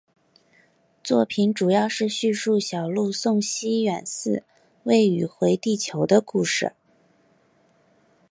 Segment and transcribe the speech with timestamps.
[1.03, 4.41] 作品主要是在叙述小路送西远寺
[4.81, 6.73] 未宇回地球的故事。